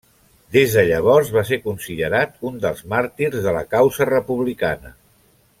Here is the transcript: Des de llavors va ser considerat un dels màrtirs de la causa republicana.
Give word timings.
Des 0.55 0.71
de 0.77 0.85
llavors 0.91 1.29
va 1.35 1.43
ser 1.49 1.59
considerat 1.65 2.33
un 2.51 2.57
dels 2.65 2.83
màrtirs 2.97 3.39
de 3.47 3.57
la 3.59 3.65
causa 3.77 4.09
republicana. 4.15 4.99